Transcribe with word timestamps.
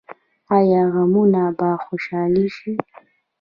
آیا 0.57 0.81
غمونه 0.93 1.43
به 1.57 1.69
خوشحالي 1.83 2.47
شي؟ 2.55 2.71